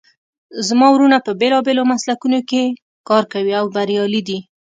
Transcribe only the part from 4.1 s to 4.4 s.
دي